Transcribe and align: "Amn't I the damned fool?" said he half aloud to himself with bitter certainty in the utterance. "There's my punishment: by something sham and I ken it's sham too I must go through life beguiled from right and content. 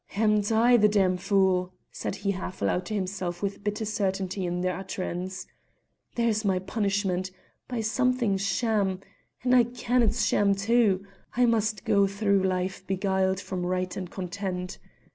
"Amn't 0.17 0.51
I 0.51 0.77
the 0.77 0.87
damned 0.87 1.21
fool?" 1.21 1.73
said 1.91 2.15
he 2.15 2.31
half 2.31 2.63
aloud 2.63 2.87
to 2.87 2.95
himself 2.95 3.43
with 3.43 3.63
bitter 3.63 3.85
certainty 3.85 4.47
in 4.47 4.61
the 4.61 4.71
utterance. 4.73 5.45
"There's 6.15 6.43
my 6.43 6.57
punishment: 6.57 7.29
by 7.67 7.81
something 7.81 8.37
sham 8.37 9.01
and 9.43 9.53
I 9.55 9.65
ken 9.65 10.01
it's 10.01 10.25
sham 10.25 10.55
too 10.55 11.05
I 11.37 11.45
must 11.45 11.85
go 11.85 12.07
through 12.07 12.41
life 12.41 12.83
beguiled 12.87 13.39
from 13.39 13.63
right 13.63 13.95
and 13.95 14.09
content. 14.09 14.79